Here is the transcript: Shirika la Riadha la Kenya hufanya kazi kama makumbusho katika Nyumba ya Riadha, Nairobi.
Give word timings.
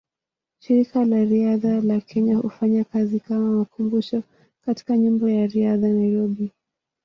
Shirika 0.63 1.05
la 1.05 1.23
Riadha 1.23 1.81
la 1.81 2.01
Kenya 2.01 2.37
hufanya 2.37 2.83
kazi 2.83 3.19
kama 3.19 3.49
makumbusho 3.57 4.23
katika 4.65 4.97
Nyumba 4.97 5.31
ya 5.31 5.47
Riadha, 5.47 5.87
Nairobi. 5.87 6.51